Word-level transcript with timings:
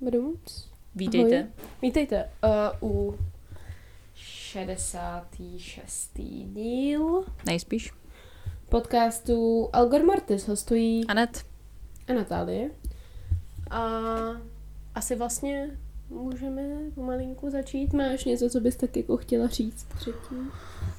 badum. 0.00 0.40
Vítejte. 0.94 1.36
Ahoj. 1.38 1.50
Vítejte 1.82 2.30
uh, 2.82 2.90
u 2.90 3.18
66. 4.14 6.10
díl 6.44 7.24
Nejspíš. 7.46 7.92
podcastu 8.68 9.68
Algor 9.72 10.04
Martis 10.06 10.48
hostují 10.48 11.06
Anet. 11.06 11.46
a 12.08 12.12
Natálie. 12.12 12.70
A 13.70 13.80
asi 14.94 15.16
vlastně 15.16 15.78
můžeme 16.10 16.62
pomalinku 16.94 17.50
začít. 17.50 17.92
Máš 17.92 18.24
něco, 18.24 18.50
co 18.50 18.60
bys 18.60 18.76
tak 18.76 18.96
jako 18.96 19.16
chtěla 19.16 19.46
říct 19.46 19.86
předtím? 19.94 20.50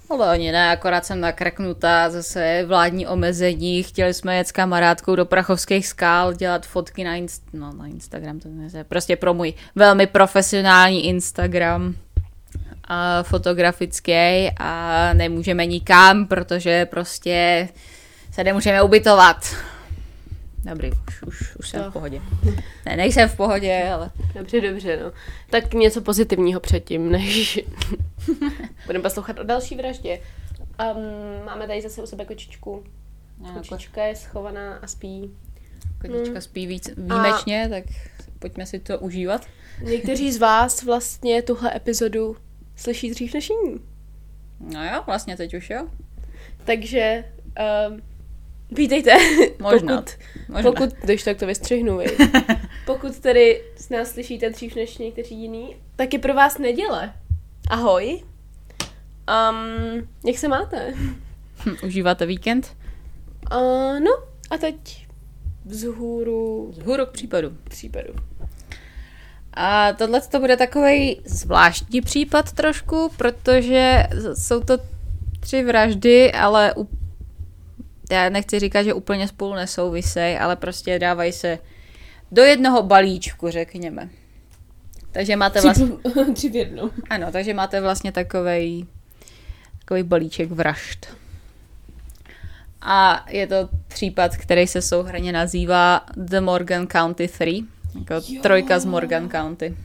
Ale 0.09 0.29
ani 0.29 0.51
ne, 0.51 0.71
akorát 0.71 1.05
jsem 1.05 1.19
nakreknutá, 1.19 2.09
zase 2.09 2.63
vládní 2.67 3.07
omezení, 3.07 3.83
chtěli 3.83 4.13
jsme 4.13 4.37
jet 4.37 4.47
s 4.47 4.51
kamarádkou 4.51 5.15
do 5.15 5.25
Prachovských 5.25 5.87
skál, 5.87 6.33
dělat 6.33 6.65
fotky 6.65 7.03
na, 7.03 7.15
inst- 7.15 7.41
no, 7.53 7.73
na 7.73 7.87
Instagram, 7.87 8.39
to 8.39 8.49
ne, 8.49 8.83
prostě 8.83 9.15
pro 9.15 9.33
můj 9.33 9.53
velmi 9.75 10.07
profesionální 10.07 11.05
Instagram 11.05 11.95
a 12.83 13.23
fotografický 13.23 14.49
a 14.59 15.09
nemůžeme 15.13 15.65
nikam, 15.65 16.27
protože 16.27 16.85
prostě 16.85 17.67
se 18.31 18.43
nemůžeme 18.43 18.81
ubytovat. 18.81 19.55
Dobrý, 20.63 20.89
už, 21.07 21.23
už, 21.23 21.55
už 21.55 21.69
jsem 21.69 21.81
No. 21.81 21.89
v 21.89 21.93
pohodě. 21.93 22.21
Ne, 22.85 22.97
nejsem 22.97 23.29
v 23.29 23.35
pohodě, 23.35 23.89
ale 23.93 24.11
Dobře, 24.35 24.61
dobře, 24.61 24.99
no. 25.03 25.11
Tak 25.49 25.73
něco 25.73 26.01
pozitivního 26.01 26.59
předtím, 26.59 27.11
než 27.11 27.59
budeme 28.85 29.03
poslouchat 29.03 29.39
o 29.39 29.43
další 29.43 29.75
vraždě. 29.75 30.19
Um, 30.95 31.45
máme 31.45 31.67
tady 31.67 31.81
zase 31.81 32.03
u 32.03 32.05
sebe 32.05 32.25
kočičku. 32.25 32.83
Kočička 33.53 34.03
je 34.03 34.15
schovaná 34.15 34.75
a 34.75 34.87
spí. 34.87 35.31
kočička 36.01 36.41
spí 36.41 36.67
víc 36.67 36.89
výjimečně, 36.97 37.67
tak 37.69 37.83
pojďme 38.39 38.65
si 38.65 38.79
to 38.79 38.99
užívat. 38.99 39.45
Někteří 39.83 40.31
z 40.31 40.37
vás 40.39 40.83
vlastně 40.83 41.41
tuhle 41.41 41.75
epizodu 41.75 42.37
slyší 42.75 43.11
dřív 43.11 43.33
než 43.33 43.49
jiní. 43.49 43.79
No 44.59 44.85
jo, 44.85 45.03
vlastně 45.05 45.37
teď 45.37 45.53
už 45.53 45.69
jo. 45.69 45.87
Takže 46.65 47.25
um, 47.89 48.01
vítejte. 48.71 49.11
Možná. 49.59 49.97
Pokud, 49.97 50.17
Možná. 50.49 50.71
pokud, 50.71 50.89
když 51.03 51.23
tak 51.23 51.37
to 51.37 51.47
vystřihnu, 51.47 51.97
vy. 51.97 52.05
Pokud 52.85 53.19
tedy 53.19 53.63
s 53.75 53.89
nás 53.89 54.11
slyšíte 54.11 54.49
dřív 54.49 54.75
než 54.75 54.97
někteří 54.97 55.35
jiní, 55.41 55.75
tak 55.95 56.13
je 56.13 56.19
pro 56.19 56.33
vás 56.33 56.57
neděle. 56.57 57.13
Ahoj. 57.69 58.23
Um, 59.49 60.07
jak 60.25 60.37
se 60.37 60.47
máte? 60.47 60.93
Hm, 61.65 61.75
Užíváte 61.83 62.25
víkend? 62.25 62.77
Uh, 63.51 63.99
no, 63.99 64.11
a 64.49 64.57
teď 64.57 65.07
vzhůru 65.65 66.71
Z 66.75 66.79
hůru 66.85 67.05
k 67.05 67.11
případu. 67.11 67.57
případu. 67.69 68.13
A 69.53 69.93
tohle 69.93 70.21
to 70.21 70.39
bude 70.39 70.57
takový 70.57 71.21
zvláštní 71.25 72.01
případ 72.01 72.51
trošku, 72.51 73.11
protože 73.17 74.03
jsou 74.33 74.59
to 74.59 74.77
tři 75.39 75.63
vraždy, 75.63 76.31
ale 76.31 76.73
u... 76.77 76.87
já 78.11 78.29
nechci 78.29 78.59
říkat, 78.59 78.83
že 78.83 78.93
úplně 78.93 79.27
spolu 79.27 79.53
nesouvisej, 79.53 80.39
ale 80.39 80.55
prostě 80.55 80.99
dávají 80.99 81.31
se 81.33 81.59
do 82.31 82.41
jednoho 82.43 82.83
balíčku, 82.83 83.49
řekněme. 83.49 84.09
Takže 85.11 85.35
máte 85.35 85.61
vlastně... 85.61 85.87
Tři, 86.33 86.49
v 86.49 86.55
jednom. 86.55 86.89
Ano, 87.09 87.27
takže 87.31 87.53
máte 87.53 87.81
vlastně 87.81 88.11
takový 88.11 88.87
takový 89.79 90.03
balíček 90.03 90.51
vražd. 90.51 91.07
A 92.81 93.25
je 93.29 93.47
to 93.47 93.69
případ, 93.87 94.37
který 94.37 94.67
se 94.67 94.81
souhrně 94.81 95.31
nazývá 95.31 96.05
The 96.17 96.39
Morgan 96.39 96.87
County 96.87 97.27
3, 97.27 97.63
jako 97.99 98.13
Jo. 98.27 98.41
trojka 98.41 98.79
z 98.79 98.85
Morgan 98.85 99.29
County. 99.29 99.77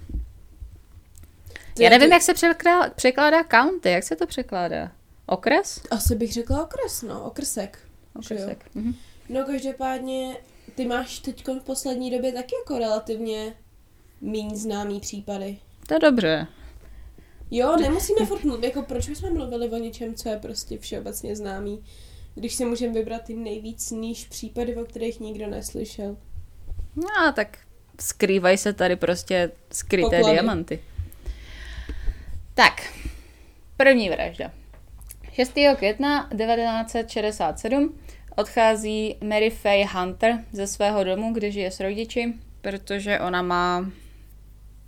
To 1.74 1.82
Já 1.82 1.90
nevím, 1.90 2.08
to- 2.08 2.14
jak 2.14 2.22
se 2.22 2.34
překládá, 2.34 2.90
překládá 2.96 3.44
county, 3.44 3.90
jak 3.90 4.04
se 4.04 4.16
to 4.16 4.26
překládá? 4.26 4.90
Okres? 5.26 5.80
Asi 5.90 6.14
bych 6.14 6.32
řekla 6.32 6.62
okres, 6.62 7.02
no, 7.02 7.20
okrsek. 7.24 7.78
Okresek. 8.18 8.64
Mhm. 8.74 8.94
No 9.28 9.44
každopádně, 9.44 10.36
ty 10.74 10.86
máš 10.86 11.18
teď 11.18 11.48
v 11.48 11.64
poslední 11.64 12.10
době 12.10 12.32
taky 12.32 12.54
jako 12.64 12.78
relativně 12.78 13.54
míň 14.20 14.56
známý 14.56 15.00
případy. 15.00 15.58
To 15.88 15.94
je 15.94 16.00
dobře. 16.00 16.46
Jo, 17.50 17.76
nemusíme 17.76 18.26
furt 18.26 18.44
mluvit, 18.44 18.64
jako 18.64 18.82
proč 18.82 19.08
bychom 19.08 19.34
mluvili 19.34 19.70
o 19.70 19.76
něčem, 19.76 20.14
co 20.14 20.28
je 20.28 20.36
prostě 20.36 20.78
všeobecně 20.78 21.36
známý, 21.36 21.84
když 22.34 22.54
si 22.54 22.64
můžeme 22.64 22.92
vybrat 22.92 23.22
ty 23.22 23.34
nejvíc 23.34 23.90
níž 23.90 24.24
případy, 24.24 24.76
o 24.76 24.84
kterých 24.84 25.20
nikdo 25.20 25.46
neslyšel. 25.46 26.16
No, 26.96 27.32
tak 27.34 27.58
skrývají 28.00 28.58
se 28.58 28.72
tady 28.72 28.96
prostě 28.96 29.50
skryté 29.72 30.16
Poklady. 30.16 30.32
diamanty. 30.32 30.80
Tak, 32.54 32.92
první 33.76 34.10
vražda. 34.10 34.52
6. 35.36 35.52
května 35.76 36.28
1967 36.30 37.98
odchází 38.36 39.16
Mary 39.24 39.50
Faye 39.50 39.86
Hunter 39.86 40.44
ze 40.52 40.66
svého 40.66 41.04
domu, 41.04 41.32
kde 41.32 41.50
žije 41.50 41.70
s 41.70 41.80
rodiči, 41.80 42.34
protože 42.60 43.20
ona 43.20 43.42
má, 43.42 43.90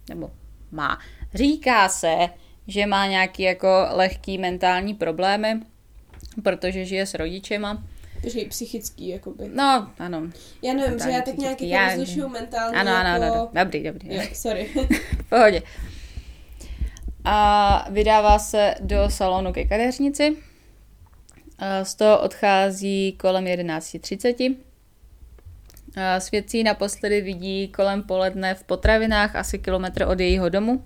nebo 0.09 0.31
má, 0.71 0.99
říká 1.35 1.89
se, 1.89 2.17
že 2.67 2.87
má 2.87 3.07
nějaký 3.07 3.43
jako 3.43 3.87
lehký 3.91 4.39
mentální 4.39 4.95
problémy, 4.95 5.61
protože 6.43 6.85
žije 6.85 7.07
s 7.07 7.15
rodičema. 7.15 7.83
Takže 8.23 8.41
psychický, 8.49 9.09
jakoby. 9.09 9.51
No, 9.55 9.91
ano. 9.99 10.23
Já 10.63 10.75
nevím, 10.75 10.83
že 10.85 10.91
Mentální, 10.91 11.15
já 11.15 11.23
tak 11.23 11.37
nějak 11.39 11.57
psychický, 11.57 11.69
já- 11.69 11.89
rozlišuju 11.97 12.29
mentálně 12.29 12.79
Ano, 12.79 12.91
ano, 12.91 13.09
jako... 13.09 13.37
ano, 13.37 13.51
dobrý, 13.53 13.83
dobrý. 13.83 14.15
Jo, 14.15 14.23
sorry. 14.33 14.65
V 15.19 15.29
pohodě. 15.29 15.63
A 17.31 17.87
vydává 17.91 18.39
se 18.39 18.75
do 18.81 19.11
salonu 19.11 19.53
ke 19.53 19.65
kadeřnici. 19.65 20.37
Z 21.83 21.95
toho 21.95 22.21
odchází 22.21 23.13
kolem 23.13 23.45
11.30. 23.45 24.57
A 25.97 26.21
Svědcí 26.21 26.63
naposledy 26.63 27.21
vidí 27.21 27.69
kolem 27.69 28.03
poledne 28.03 28.55
v 28.55 28.65
potravinách 28.65 29.37
asi 29.37 29.59
kilometr 29.59 30.03
od 30.03 30.21
jejího 30.21 30.49
domu. 30.49 30.85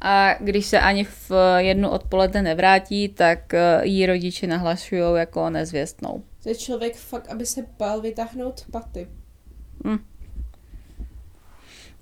A 0.00 0.34
když 0.40 0.66
se 0.66 0.80
ani 0.80 1.04
v 1.04 1.30
jednu 1.58 1.88
odpoledne 1.88 2.42
nevrátí, 2.42 3.08
tak 3.08 3.54
eh, 3.54 3.80
jí 3.82 4.06
rodiče 4.06 4.46
nahlašují 4.46 5.02
jako 5.16 5.50
nezvěstnou. 5.50 6.22
To 6.42 6.48
je 6.48 6.54
člověk 6.54 6.96
fakt, 6.96 7.28
aby 7.28 7.46
se 7.46 7.66
bál 7.78 8.00
vytáhnout 8.00 8.64
paty. 8.70 9.08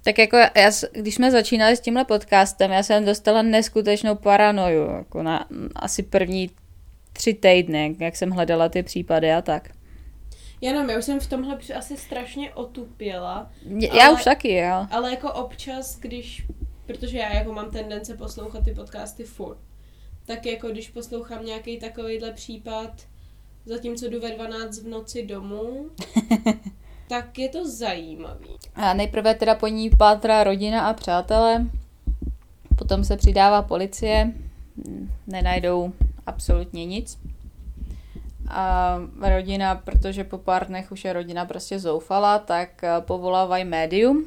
Tak 0.07 0.19
jako 0.19 0.37
já, 0.37 0.71
když 0.93 1.15
jsme 1.15 1.31
začínali 1.31 1.77
s 1.77 1.81
tímhle 1.81 2.05
podcastem, 2.05 2.71
já 2.71 2.83
jsem 2.83 3.05
dostala 3.05 3.43
neskutečnou 3.43 4.15
paranoju, 4.15 4.91
jako 4.91 5.23
na 5.23 5.47
asi 5.77 6.03
první 6.03 6.51
tři 7.13 7.35
týdny, 7.35 7.97
jak 7.99 8.17
jsem 8.17 8.31
hledala 8.31 8.69
ty 8.69 8.83
případy 8.83 9.33
a 9.33 9.43
tak. 9.43 9.69
Já 10.61 10.73
nevím, 10.73 10.91
já 10.91 10.99
už 10.99 11.05
jsem 11.05 11.21
v 11.21 11.27
tomhle 11.27 11.59
asi 11.75 11.97
strašně 11.97 12.55
otupěla, 12.55 13.51
Já 13.93 14.07
Ale- 14.07 14.15
už 14.15 14.25
taky, 14.25 14.55
jo. 14.55 14.87
ale 14.91 15.11
jako 15.11 15.33
občas, 15.33 15.99
když, 15.99 16.47
protože 16.87 17.19
já 17.19 17.35
jako 17.35 17.53
mám 17.53 17.71
tendence 17.71 18.17
poslouchat 18.17 18.65
ty 18.65 18.75
podcasty 18.75 19.25
furt, 19.25 19.59
tak 20.27 20.47
jako 20.47 20.69
když 20.69 20.89
poslouchám 20.89 21.45
nějaký 21.45 21.79
takovýhle 21.79 22.33
případ, 22.33 22.93
zatímco 23.65 24.09
jdu 24.09 24.21
ve 24.21 24.31
12 24.31 24.79
v 24.79 24.89
noci 24.89 25.27
domů, 25.27 25.91
tak 27.09 27.39
je 27.39 27.49
to 27.49 27.69
zajímavý. 27.69 28.47
A 28.75 28.95
nejprve 28.95 29.35
teda 29.35 29.55
po 29.55 29.67
ní 29.67 29.91
pátrá 29.91 30.45
rodina 30.45 30.89
a 30.89 30.93
přátelé, 30.93 31.67
potom 32.79 33.05
se 33.05 33.17
přidává 33.17 33.63
policie, 33.63 34.33
nenajdou 35.27 35.93
absolutně 36.27 36.87
nic. 36.87 37.19
A 38.51 38.97
rodina, 39.21 39.75
protože 39.75 40.25
po 40.25 40.39
pár 40.39 40.67
dnech 40.67 40.93
už 40.93 41.05
je 41.05 41.13
rodina 41.13 41.45
prostě 41.45 41.79
zoufala, 41.79 42.39
tak 42.39 42.85
eh, 42.85 43.01
povolávají 43.01 43.65
médium, 43.65 44.25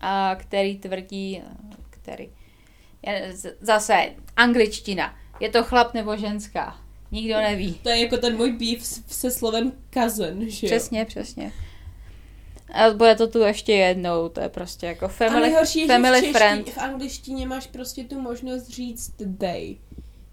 a 0.00 0.34
který 0.38 0.78
tvrdí, 0.78 1.42
který, 1.90 2.28
je- 3.02 3.32
z- 3.36 3.56
zase 3.60 3.94
angličtina, 4.36 5.14
je 5.40 5.48
to 5.48 5.64
chlap 5.64 5.94
nebo 5.94 6.16
ženská, 6.16 6.76
nikdo 7.10 7.36
neví. 7.36 7.74
To 7.82 7.88
je 7.88 8.00
jako 8.00 8.16
ten 8.16 8.36
můj 8.36 8.78
s- 8.80 9.02
se 9.06 9.30
slovem 9.30 9.72
cousin, 9.94 10.50
že 10.50 10.66
jo? 10.66 10.70
Přesně, 10.70 11.04
přesně. 11.04 11.52
A 12.72 12.90
bude 12.90 13.14
to 13.14 13.26
tu 13.28 13.38
ještě 13.38 13.72
jednou, 13.72 14.28
to 14.28 14.40
je 14.40 14.48
prostě 14.48 14.86
jako 14.86 15.04
A 15.04 15.08
family, 15.08 15.50
je, 15.50 15.86
family 15.86 16.14
že 16.20 16.20
v, 16.20 16.24
čeští, 16.24 16.32
friend. 16.32 16.68
v 16.68 16.78
angličtině 16.78 17.46
máš 17.46 17.66
prostě 17.66 18.04
tu 18.04 18.20
možnost 18.20 18.68
říct 18.68 19.12
they. 19.38 19.76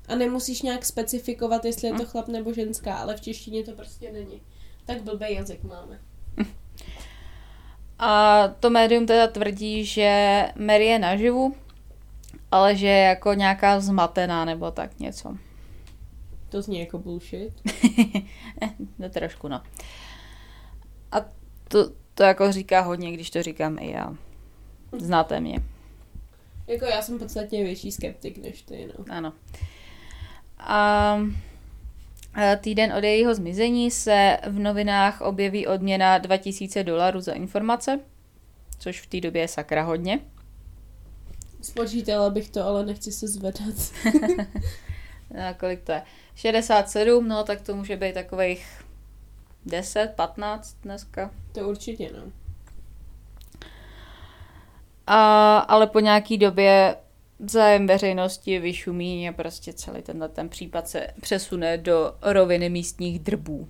A 0.07 0.15
nemusíš 0.15 0.61
nějak 0.61 0.85
specifikovat, 0.85 1.65
jestli 1.65 1.89
Hm. 1.89 1.93
je 1.93 1.99
to 1.99 2.05
chlap 2.05 2.27
nebo 2.27 2.53
ženská, 2.53 2.95
ale 2.95 3.15
v 3.17 3.21
češtině 3.21 3.63
to 3.63 3.71
prostě 3.71 4.11
není. 4.11 4.41
Tak 4.85 5.01
blbý 5.03 5.25
jazyk 5.29 5.63
máme. 5.63 5.99
A 7.99 8.47
to 8.59 8.69
médium 8.69 9.05
teda 9.05 9.27
tvrdí, 9.27 9.85
že 9.85 10.43
Mary 10.55 10.85
je 10.85 10.99
naživu, 10.99 11.55
ale 12.51 12.75
že 12.75 12.87
je 12.87 13.03
jako 13.03 13.33
nějaká 13.33 13.79
zmatená 13.79 14.45
nebo 14.45 14.71
tak 14.71 14.99
něco. 14.99 15.37
To 16.53 16.61
zní 16.61 16.79
jako 16.79 16.97
bullshit. 16.99 17.53
no 18.99 19.09
trošku, 19.09 19.47
no. 19.47 19.61
A 21.11 21.25
to, 21.67 21.89
to 22.13 22.23
jako 22.23 22.51
říká 22.51 22.81
hodně, 22.81 23.11
když 23.11 23.29
to 23.29 23.43
říkám 23.43 23.77
i 23.79 23.91
já. 23.91 24.15
Znáte 24.99 25.39
mě, 25.39 25.59
Jako 26.67 26.85
já 26.85 27.01
jsem 27.01 27.19
podstatně 27.19 27.63
větší 27.63 27.91
skeptik 27.91 28.37
než 28.37 28.61
ty, 28.61 28.89
no. 28.97 29.05
ano. 29.09 29.33
A 30.57 31.17
týden 32.61 32.93
od 32.93 33.03
jejího 33.03 33.35
zmizení 33.35 33.91
se 33.91 34.37
v 34.47 34.59
novinách 34.59 35.21
objeví 35.21 35.67
odměna 35.67 36.17
2000 36.17 36.83
dolarů 36.83 37.21
za 37.21 37.33
informace, 37.33 37.99
což 38.79 39.01
v 39.01 39.07
té 39.07 39.21
době 39.21 39.41
je 39.41 39.47
sakra 39.47 39.83
hodně. 39.83 40.19
Spočítala 41.61 42.29
bych 42.29 42.49
to, 42.49 42.63
ale 42.63 42.85
nechci 42.85 43.11
se 43.11 43.27
zvedat. 43.27 43.75
A 45.49 45.53
kolik 45.53 45.83
to 45.83 45.91
je? 45.91 46.01
67, 46.35 47.27
no 47.27 47.43
tak 47.43 47.61
to 47.61 47.75
může 47.75 47.97
být 47.97 48.13
takových 48.13 48.83
10, 49.65 50.13
15 50.15 50.77
dneska. 50.83 51.31
To 51.51 51.69
určitě, 51.69 52.09
no. 52.13 52.31
A, 55.07 55.57
ale 55.57 55.87
po 55.87 55.99
nějaký 55.99 56.37
době 56.37 56.95
zájem 57.39 57.87
veřejnosti 57.87 58.59
vyšumí 58.59 59.29
a 59.29 59.33
prostě 59.33 59.73
celý 59.73 60.01
tenhle 60.01 60.29
ten 60.29 60.49
případ 60.49 60.87
se 60.87 61.07
přesune 61.21 61.77
do 61.77 62.15
roviny 62.21 62.69
místních 62.69 63.19
drbů. 63.19 63.67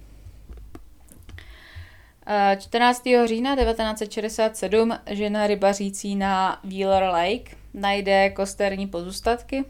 A 2.25 2.55
14. 2.55 3.03
října 3.25 3.55
1967 3.55 4.99
žena 5.09 5.47
rybařící 5.47 6.15
na 6.15 6.59
Wheeler 6.63 7.03
Lake 7.03 7.55
najde 7.73 8.29
kosterní 8.29 8.87
pozůstatky 8.87 9.65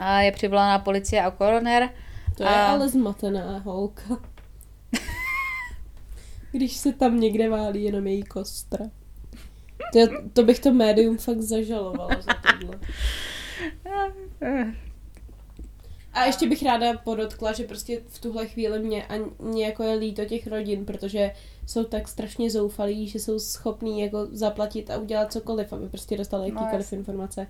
a 0.00 0.20
je 0.20 0.32
přivolána 0.32 0.78
policie 0.78 1.22
a 1.22 1.30
koroner. 1.30 1.90
To 2.36 2.42
je 2.42 2.48
A- 2.48 2.66
ale 2.66 2.88
zmatená 2.88 3.58
holka. 3.58 4.02
Když 6.52 6.76
se 6.76 6.92
tam 6.92 7.20
někde 7.20 7.48
válí 7.48 7.84
jenom 7.84 8.06
její 8.06 8.22
kostra. 8.22 8.86
To, 9.92 9.98
to 10.32 10.42
bych 10.42 10.60
to 10.60 10.72
médium 10.72 11.18
fakt 11.18 11.40
zažalovala 11.40 12.08
za 12.20 12.32
tohle. 12.34 12.78
A 16.12 16.24
ještě 16.24 16.48
bych 16.48 16.62
ráda 16.62 16.98
podotkla, 16.98 17.52
že 17.52 17.64
prostě 17.64 18.00
v 18.08 18.18
tuhle 18.20 18.46
chvíli 18.46 18.78
mě 18.78 19.06
ani 19.06 19.62
jako 19.64 19.82
je 19.82 19.94
líto 19.94 20.24
těch 20.24 20.46
rodin, 20.46 20.84
protože 20.84 21.32
jsou 21.66 21.84
tak 21.84 22.08
strašně 22.08 22.50
zoufalí, 22.50 23.08
že 23.08 23.18
jsou 23.18 23.38
schopní 23.38 24.00
jako 24.00 24.26
zaplatit 24.32 24.90
a 24.90 24.98
udělat 24.98 25.32
cokoliv, 25.32 25.72
aby 25.72 25.88
prostě 25.88 26.16
dostali 26.16 26.42
No, 26.42 26.46
jakýkoliv 26.60 26.72
jasně. 26.84 26.98
informace. 26.98 27.46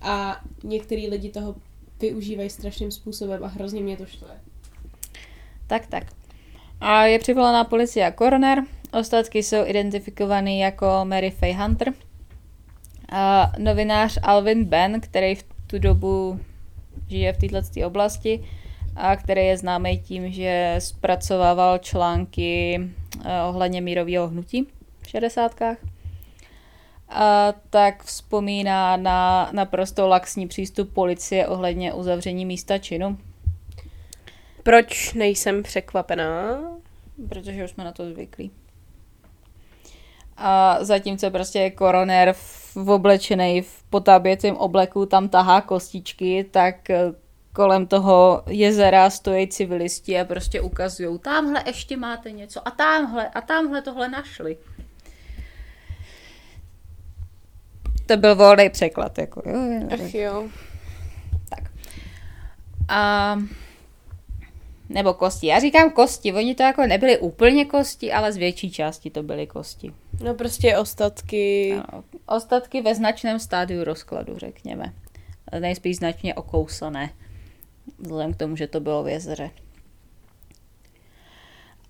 A 0.00 0.40
některý 0.64 1.08
lidi 1.08 1.30
toho 1.30 1.54
využívají 2.00 2.50
strašným 2.50 2.90
způsobem 2.90 3.44
a 3.44 3.46
hrozně 3.46 3.80
mě 3.80 3.96
to 3.96 4.06
štve. 4.06 4.40
Tak, 5.66 5.86
tak. 5.86 6.04
A 6.80 7.04
je 7.04 7.18
přivolaná 7.18 7.64
policie 7.64 8.06
a 8.06 8.10
koroner. 8.10 8.62
Ostatky 8.92 9.42
jsou 9.42 9.66
identifikovaný 9.66 10.60
jako 10.60 11.00
Mary 11.04 11.30
Faye 11.30 11.56
Hunter. 11.56 11.92
A 13.12 13.52
novinář 13.58 14.18
Alvin 14.22 14.64
Ben, 14.64 15.00
který 15.00 15.34
v 15.34 15.44
tu 15.66 15.78
dobu 15.78 16.40
žije 17.08 17.32
v 17.32 17.38
této 17.38 17.86
oblasti 17.86 18.44
a 18.96 19.16
který 19.16 19.46
je 19.46 19.56
známý 19.56 19.98
tím, 19.98 20.32
že 20.32 20.74
zpracovával 20.78 21.78
články 21.78 22.80
eh, 23.24 23.42
ohledně 23.48 23.80
mírového 23.80 24.28
hnutí 24.28 24.66
v 25.02 25.08
60. 25.08 25.60
A 27.08 27.54
tak 27.70 28.02
vzpomíná 28.02 28.96
na 28.96 29.50
naprosto 29.52 30.08
laxní 30.08 30.48
přístup 30.48 30.92
policie 30.92 31.46
ohledně 31.46 31.92
uzavření 31.92 32.46
místa 32.46 32.78
činu, 32.78 33.18
Proč 34.62 35.14
nejsem 35.14 35.62
překvapená? 35.62 36.58
protože 37.28 37.64
už 37.64 37.70
jsme 37.70 37.84
na 37.84 37.92
to 37.92 38.06
zvyklí. 38.06 38.50
A 40.36 40.78
zatímco 40.84 41.30
prostě 41.30 41.72
v 42.32 42.32
v 42.76 42.90
oblečený 42.90 43.62
v 43.62 43.82
potáběcím 43.90 44.56
obleku 44.56 45.06
tam 45.06 45.28
tahá 45.28 45.60
kostičky, 45.60 46.44
tak 46.50 46.90
eh, 46.90 47.12
kolem 47.52 47.86
toho 47.86 48.42
jezera 48.46 49.10
stojí 49.10 49.48
civilisti 49.48 50.20
a 50.20 50.24
prostě 50.24 50.60
ukazují, 50.60 51.18
tamhle 51.18 51.62
ještě 51.66 51.96
máte 51.96 52.30
něco 52.30 52.68
a 52.68 52.70
tamhle 52.70 53.28
a 53.28 53.40
tamhle 53.40 53.82
tohle 53.82 54.08
našli. 54.08 54.58
To 58.08 58.16
byl 58.16 58.36
volný 58.36 58.70
překlad, 58.70 59.18
jako 59.18 59.42
jo. 59.46 59.56
jo. 59.56 59.88
Ach 59.90 60.14
jo. 60.14 60.48
A 62.88 63.36
nebo 64.88 65.14
kosti. 65.14 65.46
Já 65.46 65.58
říkám 65.58 65.90
kosti, 65.90 66.32
oni 66.32 66.54
to 66.54 66.62
jako 66.62 66.86
nebyly 66.86 67.18
úplně 67.18 67.64
kosti, 67.64 68.12
ale 68.12 68.32
z 68.32 68.36
větší 68.36 68.70
části 68.70 69.10
to 69.10 69.22
byly 69.22 69.46
kosti. 69.46 69.92
No 70.24 70.34
prostě 70.34 70.78
ostatky. 70.78 71.72
Ano. 71.72 72.04
Ostatky 72.26 72.82
ve 72.82 72.94
značném 72.94 73.38
stádiu 73.38 73.84
rozkladu, 73.84 74.38
řekněme. 74.38 74.92
Nejspíš 75.58 75.96
značně 75.96 76.34
okousané, 76.34 77.10
vzhledem 77.98 78.34
k 78.34 78.36
tomu, 78.36 78.56
že 78.56 78.66
to 78.66 78.80
bylo 78.80 79.02
v 79.02 79.08
jezeře. 79.08 79.50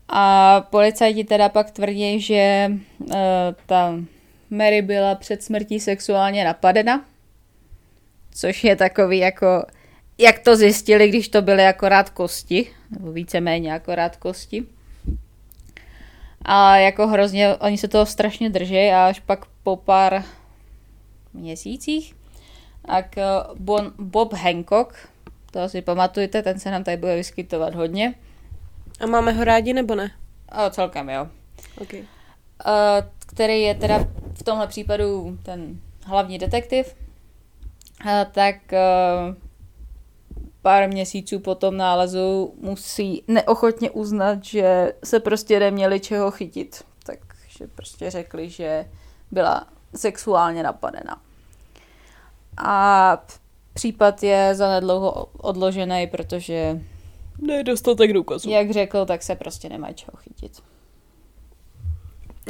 A 0.08 0.60
policajti 0.70 1.24
teda 1.24 1.48
pak 1.48 1.70
tvrdí, 1.70 2.20
že 2.20 2.70
uh, 3.00 3.14
ta 3.66 3.94
Mary 4.50 4.82
byla 4.82 5.14
před 5.14 5.42
smrtí 5.42 5.80
sexuálně 5.80 6.44
napadena, 6.44 7.04
což 8.34 8.64
je 8.64 8.76
takový 8.76 9.18
jako, 9.18 9.64
jak 10.18 10.38
to 10.38 10.56
zjistili, 10.56 11.08
když 11.08 11.28
to 11.28 11.42
byly 11.42 11.66
akorát 11.66 12.10
kosti, 12.10 12.70
nebo 12.90 13.12
víceméně 13.12 13.74
akorát 13.74 14.16
kosti. 14.16 14.64
A 16.42 16.76
jako 16.76 17.06
hrozně, 17.06 17.56
oni 17.56 17.78
se 17.78 17.88
toho 17.88 18.06
strašně 18.06 18.50
drží 18.50 18.78
a 18.78 19.06
až 19.06 19.20
pak 19.20 19.46
po 19.62 19.76
pár 19.76 20.24
měsících, 21.34 22.14
tak 22.86 23.18
eh, 23.18 23.24
bon, 23.58 23.92
Bob 23.98 24.32
Hancock, 24.32 24.94
to 25.50 25.68
si 25.68 25.82
pamatujete, 25.82 26.42
ten 26.42 26.58
se 26.58 26.70
nám 26.70 26.84
tady 26.84 26.96
bude 26.96 27.16
vyskytovat 27.16 27.74
hodně. 27.74 28.14
A 29.00 29.06
máme 29.06 29.32
ho 29.32 29.44
rádi 29.44 29.72
nebo 29.72 29.94
ne? 29.94 30.10
A 30.48 30.70
celkem 30.70 31.08
jo. 31.08 31.28
Okay. 31.80 32.00
Uh, 32.00 32.06
který 33.26 33.60
je 33.60 33.74
teda 33.74 34.08
tomhle 34.48 34.66
případu 34.66 35.38
ten 35.42 35.80
hlavní 36.04 36.38
detektiv, 36.38 36.96
uh, 38.04 38.10
tak 38.32 38.56
uh, 38.72 39.34
pár 40.62 40.88
měsíců 40.88 41.38
po 41.38 41.54
tom 41.54 41.76
nálezu 41.76 42.54
musí 42.60 43.22
neochotně 43.28 43.90
uznat, 43.90 44.44
že 44.44 44.92
se 45.04 45.20
prostě 45.20 45.60
neměli 45.60 46.00
čeho 46.00 46.30
chytit. 46.30 46.84
Takže 47.06 47.66
prostě 47.74 48.10
řekli, 48.10 48.50
že 48.50 48.84
byla 49.30 49.66
sexuálně 49.94 50.62
napadena. 50.62 51.22
A 52.56 53.22
případ 53.74 54.22
je 54.22 54.54
zanedlouho 54.54 55.12
odložený, 55.36 56.06
protože, 56.06 56.80
Ne, 57.38 57.64
dostatek 57.64 58.12
důkazů. 58.12 58.50
jak 58.50 58.70
řekl, 58.70 59.06
tak 59.06 59.22
se 59.22 59.34
prostě 59.34 59.68
nemají 59.68 59.94
čeho 59.94 60.16
chytit. 60.16 60.62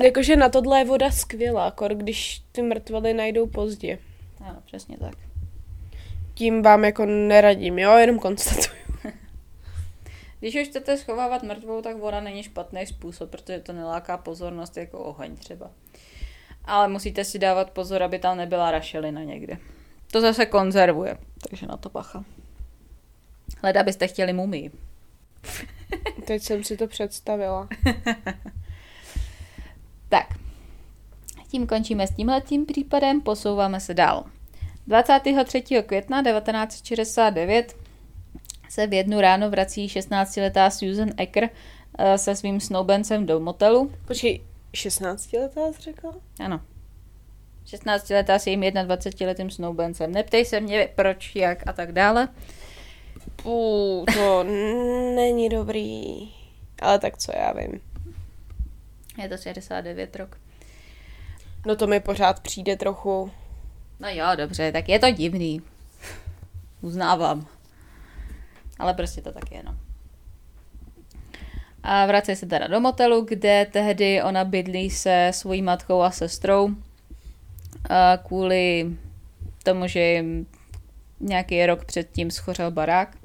Jakože 0.05 0.37
na 0.37 0.49
tohle 0.49 0.79
je 0.79 0.85
voda 0.85 1.11
skvělá, 1.11 1.71
kor 1.71 1.95
když 1.95 2.43
ty 2.53 2.63
mrtvoly 2.63 3.15
najdou 3.15 3.47
pozdě. 3.47 3.99
Ano, 4.41 4.63
přesně 4.67 4.97
tak. 4.99 5.15
Tím 6.35 6.63
vám 6.63 6.85
jako 6.85 7.07
neradím, 7.07 7.79
jo, 7.79 7.97
jenom 7.97 8.19
konstatuju. 8.19 8.79
Když 10.41 10.55
už 10.55 10.69
chcete 10.69 10.97
schovávat 10.97 11.43
mrtvou, 11.43 11.83
tak 11.83 11.97
voda 11.97 12.21
není 12.21 12.43
špatný 12.43 12.87
způsob, 12.87 13.31
protože 13.31 13.61
to 13.61 13.73
neláká 13.73 14.19
pozornost 14.19 14.77
jako 14.77 14.99
oheň 14.99 15.37
třeba. 15.37 15.71
Ale 16.65 16.89
musíte 16.89 17.25
si 17.25 17.39
dávat 17.39 17.71
pozor, 17.71 18.03
aby 18.03 18.19
tam 18.19 18.37
nebyla 18.37 18.71
rašelina 18.71 19.23
někde. 19.23 19.59
To 20.13 20.21
zase 20.21 20.47
konzervuje, 20.47 21.19
takže 21.51 21.67
na 21.67 21.77
to 21.77 21.91
pacha. 21.91 22.25
Hleda 23.63 23.83
byste 23.83 24.09
chtěli 24.09 24.33
mumii. 24.33 24.71
Teď 26.27 26.43
jsem 26.43 26.65
si 26.65 26.77
to 26.77 26.87
představila. 26.87 27.69
Tak, 30.09 30.27
tím 31.49 31.67
končíme 31.67 32.07
s 32.07 32.15
tímhletím 32.15 32.67
případem, 32.67 33.21
posouváme 33.21 33.81
se 33.81 33.95
dál. 33.95 34.25
23. 34.87 35.63
května 35.87 36.23
1969 36.23 37.77
se 38.69 38.87
v 38.87 38.93
jednu 38.93 39.21
ráno 39.21 39.51
vrací 39.51 39.87
16-letá 39.87 40.71
Susan 40.71 41.09
Ecker 41.17 41.51
eh, 41.99 42.19
se 42.19 42.37
svým 42.37 42.61
snoubencem 42.61 43.27
do 43.27 43.41
motelu. 43.41 43.93
Počkej, 44.07 44.41
16 44.75 45.33
letá 45.33 45.73
jsi 45.73 45.83
řekla? 45.83 46.15
Ano. 46.41 46.61
16 47.65 48.11
letá 48.11 48.39
s 48.39 48.47
jejím 48.47 48.61
21-letým 48.61 49.51
snoubencem. 49.51 50.13
Neptej 50.13 50.45
se 50.45 50.61
mě 50.61 50.89
proč, 50.95 51.37
jak 51.37 51.67
a 51.67 51.73
tak 51.73 51.93
dále. 51.93 52.29
Pů, 53.43 54.05
to 54.15 54.45
není 55.15 55.49
dobrý. 55.49 56.29
Ale 56.83 56.99
tak 56.99 57.19
co 57.19 57.33
já 57.37 57.53
vím. 57.53 57.81
Je 59.23 59.29
to 59.29 59.37
69 59.37 60.17
rok. 60.17 60.37
No 61.67 61.77
to 61.77 61.87
mi 61.87 62.01
pořád 62.01 62.41
přijde 62.41 62.77
trochu... 62.77 63.31
No 64.01 64.09
jo, 64.09 64.27
dobře, 64.37 64.73
tak 64.73 64.89
je 64.89 64.99
to 64.99 65.11
divný. 65.11 65.63
Uznávám. 66.81 67.47
Ale 68.79 68.95
prostě 68.95 69.23
to 69.23 69.33
tak 69.33 69.53
je, 69.53 69.63
no. 69.63 69.77
A 71.83 72.07
vrací 72.07 72.37
se 72.37 72.47
teda 72.47 72.67
do 72.67 72.81
motelu, 72.81 73.25
kde 73.25 73.67
tehdy 73.73 74.23
ona 74.23 74.45
bydlí 74.45 74.91
se 74.91 75.31
svojí 75.35 75.63
matkou 75.63 76.01
a 76.03 76.11
sestrou. 76.11 76.71
A 77.91 78.17
kvůli 78.17 78.87
tomu, 79.63 79.87
že 79.87 80.01
jim 80.01 80.47
nějaký 81.21 81.67
rok 81.67 81.85
předtím 81.85 82.31
schořel 82.31 82.71
barák. 82.71 83.17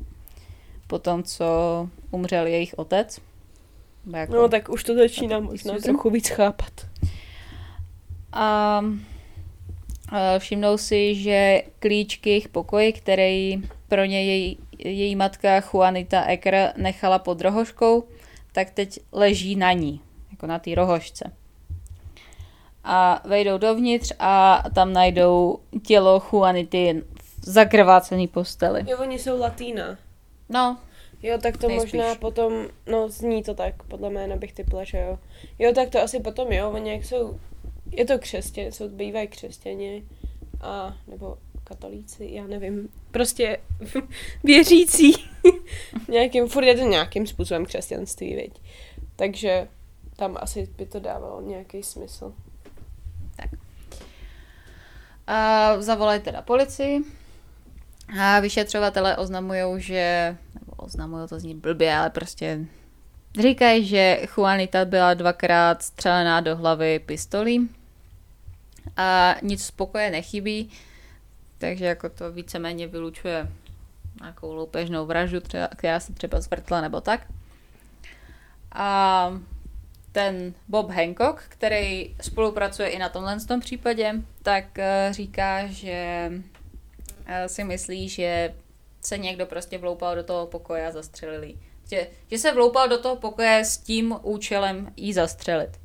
Potom, 0.87 1.23
co 1.23 1.45
umřel 2.11 2.47
jejich 2.47 2.73
otec. 2.77 3.19
Jako 4.11 4.33
no 4.33 4.49
tak 4.49 4.69
už 4.69 4.83
to 4.83 4.95
začíná 4.95 5.39
možná 5.39 5.73
trochu 5.83 6.09
víc 6.09 6.29
chápat. 6.29 6.71
A, 8.33 8.81
a 10.09 10.39
všimnou 10.39 10.77
si, 10.77 11.15
že 11.15 11.63
klíč 11.79 12.17
k 12.17 12.27
jejich 12.27 12.49
pokoji, 12.49 12.93
který 12.93 13.63
pro 13.87 14.05
ně 14.05 14.23
její, 14.25 14.57
její 14.79 15.15
matka 15.15 15.61
Juanita 15.73 16.23
Eker 16.23 16.73
nechala 16.77 17.19
pod 17.19 17.41
rohoškou, 17.41 18.03
tak 18.51 18.69
teď 18.69 18.99
leží 19.11 19.55
na 19.55 19.71
ní, 19.71 20.01
jako 20.31 20.47
na 20.47 20.59
té 20.59 20.75
rohošce. 20.75 21.31
A 22.83 23.21
vejdou 23.25 23.57
dovnitř 23.57 24.13
a 24.19 24.63
tam 24.75 24.93
najdou 24.93 25.59
tělo 25.87 26.23
Juanity 26.31 27.03
v 27.17 27.49
zakrvácený 27.49 28.27
posteli. 28.27 28.85
Jo, 28.87 28.97
oni 29.01 29.19
jsou 29.19 29.39
latína. 29.39 29.97
No. 30.49 30.77
Jo, 31.23 31.37
tak 31.37 31.57
to 31.57 31.67
nejspíš. 31.67 31.93
možná 31.93 32.15
potom, 32.15 32.67
no 32.87 33.09
zní 33.09 33.43
to 33.43 33.53
tak, 33.53 33.83
podle 33.83 34.09
jména 34.09 34.35
bych 34.35 34.53
typla, 34.53 34.83
že 34.83 34.97
jo. 34.97 35.19
Jo, 35.59 35.73
tak 35.73 35.89
to 35.89 36.01
asi 36.01 36.19
potom 36.19 36.51
jo, 36.51 36.71
oni 36.71 36.91
jak 36.91 37.05
jsou, 37.05 37.39
je 37.91 38.05
to 38.05 38.19
křesťané, 38.19 38.71
jsou, 38.71 38.89
bývají 38.89 39.27
křesťané, 39.27 40.01
a, 40.61 40.97
nebo 41.07 41.37
katolíci, 41.63 42.29
já 42.31 42.47
nevím, 42.47 42.89
prostě 43.11 43.57
věřící 44.43 45.13
nějakým, 46.07 46.47
furt 46.47 46.63
je 46.63 46.75
to 46.75 46.81
nějakým 46.81 47.27
způsobem 47.27 47.65
křesťanství, 47.65 48.35
viď. 48.35 48.61
Takže 49.15 49.67
tam 50.15 50.37
asi 50.39 50.67
by 50.77 50.85
to 50.85 50.99
dávalo 50.99 51.41
nějaký 51.41 51.83
smysl. 51.83 52.33
Tak. 53.35 53.49
A 55.27 55.81
zavolaj 55.81 56.19
teda 56.19 56.41
policii. 56.41 56.99
A 58.19 58.39
vyšetřovatele 58.39 59.17
oznamují, 59.17 59.81
že, 59.81 60.37
oznamují 60.83 61.27
to 61.27 61.39
zní 61.39 61.55
blbě, 61.55 61.95
ale 61.95 62.09
prostě 62.09 62.59
říkají, 63.39 63.85
že 63.85 64.21
Juanita 64.37 64.85
byla 64.85 65.13
dvakrát 65.13 65.83
střelená 65.83 66.41
do 66.41 66.55
hlavy 66.55 66.99
pistolí 66.99 67.69
a 68.97 69.35
nic 69.41 69.65
spokoje 69.65 70.11
nechybí, 70.11 70.69
takže 71.57 71.85
jako 71.85 72.09
to 72.09 72.31
víceméně 72.31 72.87
vylučuje 72.87 73.47
nějakou 74.21 74.53
loupežnou 74.53 75.05
vraždu, 75.05 75.39
která 75.75 75.99
se 75.99 76.13
třeba 76.13 76.41
zvrtla 76.41 76.81
nebo 76.81 77.01
tak. 77.01 77.27
A 78.71 79.39
ten 80.11 80.53
Bob 80.67 80.91
Hancock, 80.91 81.43
který 81.49 82.15
spolupracuje 82.21 82.87
i 82.87 82.99
na 82.99 83.09
tomhle 83.09 83.39
tom 83.39 83.59
případě, 83.59 84.13
tak 84.43 84.79
eh, 84.79 85.07
říká, 85.11 85.67
že 85.67 86.31
eh, 87.25 87.49
si 87.49 87.63
myslí, 87.63 88.09
že 88.09 88.53
se 89.03 89.17
někdo 89.17 89.45
prostě 89.45 89.77
vloupal 89.77 90.15
do 90.15 90.23
toho 90.23 90.47
pokoje 90.47 90.87
a 90.87 90.91
zastřelili. 90.91 91.55
Že, 91.89 92.07
že 92.31 92.37
se 92.37 92.51
vloupal 92.51 92.87
do 92.87 92.97
toho 92.97 93.15
pokoje 93.15 93.65
s 93.65 93.77
tím 93.77 94.15
účelem 94.21 94.93
jí 94.97 95.13
zastřelit. 95.13 95.79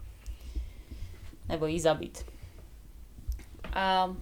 Nebo 1.48 1.66
jí 1.66 1.80
zabít. 1.80 2.24
A 3.72 4.16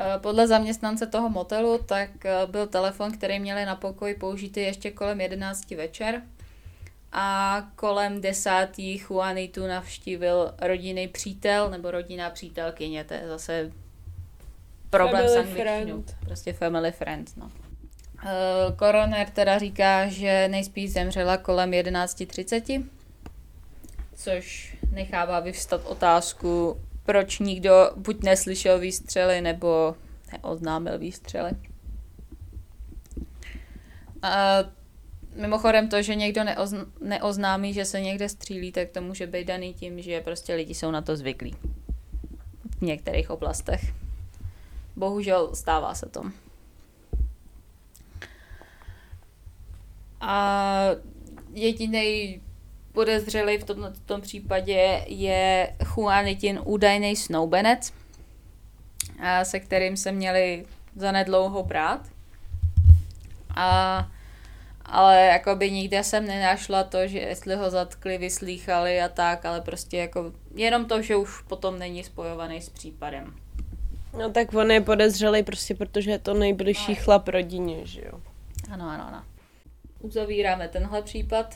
Eh, 0.00 0.18
podle 0.18 0.46
zaměstnance 0.46 1.06
toho 1.06 1.30
motelu, 1.30 1.78
tak 1.78 2.26
eh, 2.26 2.46
byl 2.46 2.66
telefon, 2.66 3.12
který 3.12 3.40
měli 3.40 3.64
na 3.64 3.76
pokoji 3.76 4.14
použitý 4.14 4.60
ještě 4.60 4.90
kolem 4.90 5.20
11 5.20 5.70
večer 5.70 6.22
a 7.12 7.62
kolem 7.76 8.20
desátý 8.20 8.98
Juanitu 8.98 9.66
navštívil 9.66 10.54
rodinný 10.60 11.08
přítel 11.08 11.70
nebo 11.70 11.90
rodinná 11.90 12.30
přítelkyně, 12.30 13.04
to 13.04 13.14
je 13.14 13.28
zase 13.28 13.72
problém 14.90 15.26
family 15.26 15.34
s 15.34 15.36
angličtinou. 15.36 16.04
Prostě 16.20 16.52
family 16.52 16.92
friend, 16.92 17.36
no. 17.36 17.50
Uh, 18.24 18.76
koroner 18.76 19.30
teda 19.30 19.58
říká, 19.58 20.08
že 20.08 20.48
nejspíš 20.48 20.92
zemřela 20.92 21.36
kolem 21.36 21.70
11.30, 21.70 22.84
což 24.14 24.76
nechává 24.92 25.40
vyvstat 25.40 25.86
otázku, 25.86 26.80
proč 27.04 27.38
nikdo 27.38 27.90
buď 27.96 28.22
neslyšel 28.22 28.78
výstřely, 28.78 29.40
nebo 29.40 29.96
neoznámil 30.32 30.98
výstřely. 30.98 31.50
A 34.22 34.58
mimochodem 35.34 35.88
to, 35.88 36.02
že 36.02 36.14
někdo 36.14 36.40
neozn- 36.40 36.86
neoznámí, 37.00 37.74
že 37.74 37.84
se 37.84 38.00
někde 38.00 38.28
střílí, 38.28 38.72
tak 38.72 38.90
to 38.90 39.00
může 39.02 39.26
být 39.26 39.46
daný 39.46 39.74
tím, 39.74 40.02
že 40.02 40.20
prostě 40.20 40.54
lidi 40.54 40.74
jsou 40.74 40.90
na 40.90 41.02
to 41.02 41.16
zvyklí. 41.16 41.54
V 42.78 42.82
některých 42.82 43.30
oblastech. 43.30 43.94
Bohužel 44.96 45.54
stává 45.54 45.94
se 45.94 46.06
to. 46.06 46.22
A 50.20 50.76
jediný 51.52 52.40
podezřelý 52.92 53.58
v 53.58 53.64
tom, 53.64 53.92
v 53.92 54.00
tom 54.00 54.20
případě 54.20 55.04
je 55.06 55.76
Juanitin 55.96 56.60
údajný 56.64 57.16
snoubenec, 57.16 57.92
se 59.42 59.60
kterým 59.60 59.96
se 59.96 60.12
měli 60.12 60.66
zanedlouho 60.96 61.62
brát. 61.62 62.00
A, 63.56 64.08
ale 64.84 65.20
jakoby 65.20 65.70
nikde 65.70 66.04
jsem 66.04 66.26
nenašla 66.26 66.84
to, 66.84 67.06
že 67.06 67.18
jestli 67.18 67.54
ho 67.56 67.70
zatkli, 67.70 68.18
vyslýchali 68.18 69.00
a 69.00 69.08
tak, 69.08 69.44
ale 69.44 69.60
prostě 69.60 69.96
jako 69.96 70.32
jenom 70.54 70.84
to, 70.84 71.02
že 71.02 71.16
už 71.16 71.42
potom 71.42 71.78
není 71.78 72.04
spojovaný 72.04 72.62
s 72.62 72.68
případem. 72.68 73.34
No 74.18 74.30
tak 74.30 74.54
on 74.54 74.70
je 74.70 74.80
podezřelý 74.80 75.42
prostě, 75.42 75.74
protože 75.74 76.10
je 76.10 76.18
to 76.18 76.34
nejbližší 76.34 76.92
no. 76.92 77.04
chlap 77.04 77.28
rodině, 77.28 77.86
že 77.86 78.00
jo? 78.00 78.20
Ano, 78.70 78.88
ano, 78.88 79.04
ano. 79.06 79.22
Uzavíráme 80.00 80.68
tenhle 80.68 81.02
případ 81.02 81.54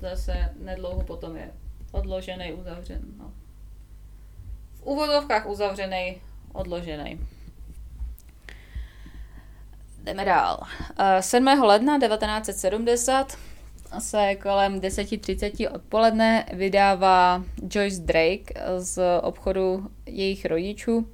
zase 0.00 0.54
nedlouho 0.60 1.04
potom 1.04 1.36
je 1.36 1.50
odložený, 1.92 2.52
uzavřen. 2.52 3.02
No. 3.18 3.32
V 4.74 4.82
úvodovkách 4.82 5.46
uzavřený, 5.46 6.20
odložený. 6.52 7.20
Jdeme 10.02 10.24
dál. 10.24 10.60
7. 11.20 11.48
Eh, 11.48 11.60
ledna 11.60 11.98
1970 11.98 13.38
se 13.98 14.34
kolem 14.34 14.80
10.30 14.80 15.74
odpoledne 15.74 16.46
vydává 16.52 17.44
Joyce 17.70 18.00
Drake 18.00 18.54
z 18.78 19.20
obchodu 19.22 19.90
jejich 20.06 20.44
rodičů, 20.44 21.08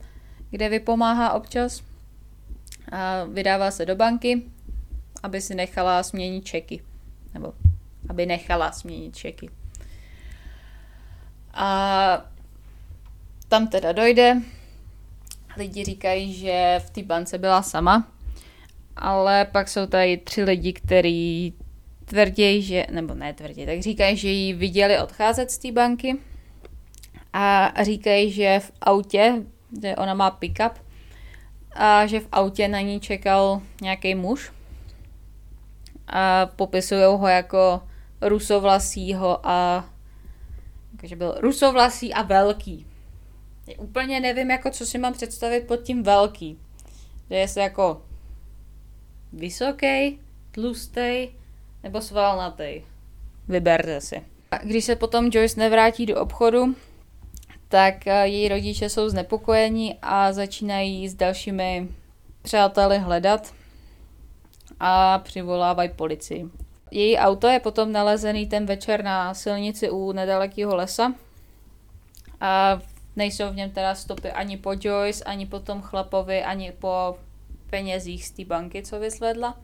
kde 0.51 0.69
vypomáhá 0.69 1.33
občas. 1.33 1.83
A 2.93 3.25
vydává 3.25 3.71
se 3.71 3.87
do 3.87 3.97
banky, 3.97 4.43
aby 5.23 5.41
si 5.41 5.55
nechala 5.55 6.03
směnit 6.03 6.45
čeky. 6.45 6.83
Nebo 7.35 7.53
aby 8.09 8.27
nechala 8.27 8.71
změnit 8.71 9.17
čeky. 9.17 9.51
A 11.55 12.25
tam 13.49 13.69
teda 13.69 13.93
dojde. 13.93 14.43
Lidi 15.57 15.85
říkají, 15.85 16.35
že 16.35 16.81
v 16.87 16.91
té 16.91 17.03
bance 17.03 17.39
byla 17.39 17.63
sama, 17.63 18.09
ale 18.97 19.45
pak 19.45 19.69
jsou 19.69 19.87
tady 19.87 20.17
tři 20.17 20.43
lidi, 20.43 20.73
kteří 20.73 21.55
tvrdí, 22.05 22.63
že, 22.63 22.87
nebo 22.91 23.15
ne 23.15 23.33
tvrdí, 23.33 23.67
tak 23.67 23.83
říkají, 23.83 24.17
že 24.17 24.29
ji 24.29 24.53
viděli 24.53 24.99
odcházet 24.99 25.51
z 25.51 25.59
té 25.59 25.73
banky 25.73 26.17
a 27.33 27.73
říkají, 27.83 28.33
že 28.33 28.61
v 28.61 28.73
autě, 28.81 29.35
že 29.83 29.97
ona 29.97 30.15
má 30.15 30.31
pick-up, 30.31 30.73
a 31.75 32.07
že 32.07 32.21
v 32.21 32.29
autě 32.33 32.69
na 32.69 32.81
ní 32.81 33.01
čekal 33.01 33.63
nějaký 33.83 34.15
muž 34.15 34.53
a 36.07 36.47
popisují 36.47 37.03
ho 37.03 37.29
jako 37.29 37.83
rusovlasího 38.21 39.47
a 39.47 39.89
takže 40.97 41.17
byl 41.17 41.35
rusovlasý 41.41 42.15
a 42.15 42.23
velký. 42.23 42.87
Já 43.67 43.75
úplně 43.79 44.21
nevím, 44.21 44.51
jako 44.51 44.71
co 44.71 44.87
si 44.87 44.99
mám 44.99 45.13
představit 45.13 45.67
pod 45.67 45.77
tím 45.77 46.03
velký. 46.03 46.59
Že 47.31 47.37
je 47.37 47.47
jako 47.57 48.03
vysoký, 49.33 50.21
tlustý 50.51 51.29
nebo 51.83 52.01
svalnatý. 52.01 52.83
Vyberte 53.49 54.01
si. 54.01 54.23
A 54.51 54.59
když 54.59 54.85
se 54.85 54.97
potom 54.97 55.31
Joyce 55.33 55.61
nevrátí 55.61 56.07
do 56.07 56.21
obchodu, 56.21 56.77
tak 57.69 58.07
eh, 58.07 58.29
její 58.29 58.49
rodiče 58.49 58.89
jsou 58.89 59.09
znepokojení 59.09 59.99
a 60.03 60.33
začínají 60.33 61.09
s 61.09 61.15
dalšími 61.15 61.89
přáteli 62.43 62.99
hledat 62.99 63.55
a 64.85 65.19
přivolávají 65.19 65.89
policii. 65.89 66.51
Její 66.91 67.19
auto 67.19 67.47
je 67.47 67.61
potom 67.61 67.93
nalezený 67.93 68.47
ten 68.47 68.67
večer 68.67 69.05
na 69.05 69.35
silnici 69.35 69.91
u 69.91 70.13
nedalekého 70.13 70.77
lesa 70.77 71.15
a 72.41 72.81
nejsou 73.17 73.51
v 73.51 73.57
něm 73.57 73.71
teda 73.71 73.95
stopy 73.95 74.31
ani 74.31 74.57
po 74.57 74.73
Joyce, 74.81 75.25
ani 75.25 75.47
po 75.47 75.61
tom 75.61 75.83
chlapovi, 75.83 76.45
ani 76.45 76.73
po 76.73 77.19
penězích 77.71 78.27
z 78.27 78.31
té 78.31 78.45
banky, 78.45 78.83
co 78.83 79.01
vyzvedla. 79.01 79.57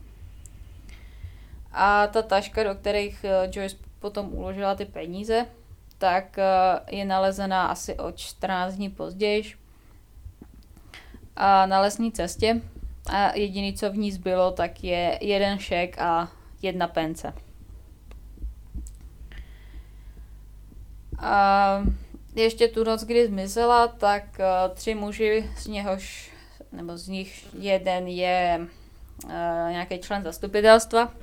A 1.71 2.07
ta 2.07 2.21
taška, 2.21 2.63
do 2.63 2.75
kterých 2.75 3.23
eh, 3.23 3.49
Joyce 3.51 3.75
potom 3.99 4.33
uložila 4.33 4.75
ty 4.75 4.85
peníze, 4.85 5.45
tak 5.97 6.37
eh, 6.37 6.45
je 6.95 7.05
nalezená 7.05 7.67
asi 7.67 7.95
o 7.95 8.11
14 8.11 8.73
dní 8.73 8.89
později 8.89 9.43
a 11.35 11.65
na 11.65 11.79
lesní 11.79 12.11
cestě. 12.11 12.61
A 13.11 13.35
jediný, 13.35 13.73
co 13.73 13.91
v 13.91 13.97
ní 13.97 14.11
zbylo, 14.11 14.51
tak 14.51 14.83
je 14.83 15.17
jeden 15.21 15.59
šek 15.59 16.01
a 16.01 16.31
jedna 16.61 16.87
pence. 16.87 17.33
A 21.19 21.83
ještě 22.35 22.67
tu 22.67 22.83
noc, 22.83 23.03
kdy 23.03 23.27
zmizela, 23.27 23.87
tak 23.87 24.23
uh, 24.39 24.75
tři 24.75 24.95
muži, 24.95 25.49
z 25.57 25.67
něhož, 25.67 26.31
nebo 26.71 26.97
z 26.97 27.07
nich 27.07 27.53
jeden 27.59 28.07
je 28.07 28.59
uh, 29.23 29.31
nějaký 29.71 29.99
člen 29.99 30.23
zastupitelstva, 30.23 31.13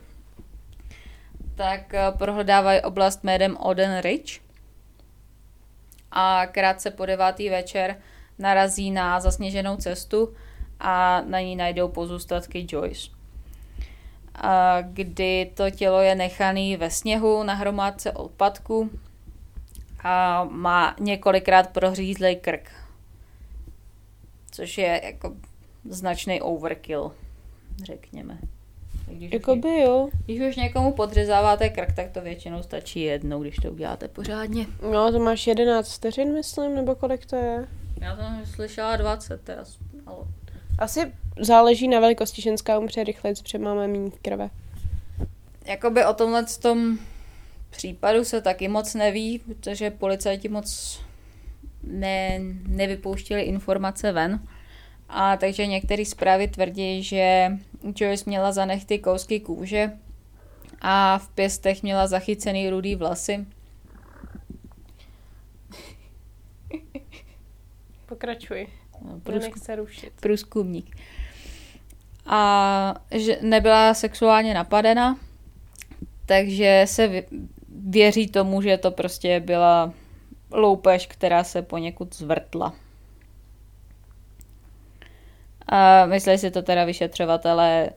tak 1.55 1.81
uh, 1.93 2.19
prohledávají 2.19 2.81
oblast 2.81 3.25
jménem 3.25 3.57
Oden 3.57 4.01
Ridge 4.01 4.41
a 6.11 6.47
krátce 6.47 6.91
po 6.91 7.07
devátý 7.07 7.51
večer 7.51 7.97
narazí 8.39 8.91
na 8.91 9.21
zasněženou 9.21 9.77
cestu 9.77 10.35
a 10.81 11.21
na 11.21 11.41
ní 11.41 11.57
najdou 11.57 11.89
pozůstatky 11.89 12.67
Joyce. 12.71 13.11
A 14.35 14.81
kdy 14.83 15.51
to 15.55 15.71
tělo 15.71 16.01
je 16.01 16.15
nechané 16.15 16.77
ve 16.77 16.91
sněhu 16.91 17.43
na 17.43 17.55
hromádce 17.55 18.13
odpadku 18.13 18.91
a 20.05 20.45
má 20.45 20.97
několikrát 21.01 21.71
prohřízlej 21.71 22.37
krk. 22.37 22.71
Což 24.51 24.79
je 24.79 25.01
jako 25.05 25.37
značný 25.85 26.41
overkill, 26.41 27.13
řekněme. 27.85 28.39
Když 29.07 29.33
Jakoby 29.33 29.69
už, 29.69 29.81
jo. 29.85 30.09
Když 30.25 30.41
už 30.41 30.57
někomu 30.57 30.93
podřezáváte 30.93 31.69
krk, 31.69 31.93
tak 31.97 32.11
to 32.11 32.21
většinou 32.21 32.63
stačí 32.63 33.01
jednou, 33.01 33.43
když 33.43 33.57
to 33.57 33.73
uděláte 33.73 34.09
pořádně. 34.09 34.67
No, 34.93 35.13
to 35.13 35.19
máš 35.19 35.47
11 35.47 35.95
vteřin, 35.95 36.33
myslím, 36.33 36.75
nebo 36.75 36.95
kolik 36.95 37.27
to 37.27 37.37
je? 37.37 37.67
Já 38.01 38.17
jsem 38.17 38.47
slyšela 38.47 38.97
20, 38.97 39.43
teda 39.43 39.65
ale... 40.07 40.19
Asi 40.79 41.13
záleží 41.41 41.89
na 41.89 42.01
velikosti 42.01 42.43
ženská 42.43 42.79
umře 42.79 43.05
rychleji, 43.05 43.37
protože 43.43 43.59
máme 43.59 43.89
méně 43.89 44.11
krve. 44.23 44.51
Jakoby 45.65 46.05
o 46.05 46.15
tomhle 46.15 46.45
tom 46.63 46.99
případu 47.71 48.25
se 48.25 48.41
taky 48.41 48.69
moc 48.69 48.95
neví, 48.95 49.39
protože 49.39 49.91
policajti 49.91 50.49
moc 50.49 51.01
ne, 51.83 52.39
nevypouštěli 52.67 53.43
informace 53.43 54.13
ven. 54.13 54.41
A 55.09 55.37
takže 55.37 55.67
některé 55.67 56.05
zprávy 56.05 56.49
tvrdí, 56.49 57.03
že 57.03 57.53
Joyce 57.97 58.25
měla 58.27 58.53
za 58.53 58.65
nechty 58.65 58.99
kousky 58.99 59.41
kůže 59.41 59.93
a 60.81 61.19
v 61.19 61.29
pěstech 61.29 61.83
měla 61.83 62.07
zachycený 62.07 62.71
rudý 62.71 62.97
vlasy. 62.97 63.47
Pokračuj. 68.07 68.67
Průzkum, 69.23 69.63
se 69.63 69.77
rušit. 69.77 70.13
Průzkumník. 70.21 70.97
A 72.27 72.95
že 73.11 73.39
nebyla 73.43 73.95
sexuálně 73.95 74.55
napadena, 74.55 75.19
takže 76.27 76.85
se 76.89 77.23
věří 77.69 78.29
tomu, 78.29 78.63
že 78.63 78.79
to 78.79 78.91
prostě 78.91 79.41
byla 79.41 79.93
loupež, 80.51 81.07
která 81.07 81.45
se 81.45 81.63
poněkud 81.63 82.15
zvrtla. 82.15 82.75
A 85.69 86.07
myslí 86.07 86.39
si 86.39 86.51
to 86.51 86.63
teda 86.63 86.85
vyšetřovatele 86.85 87.91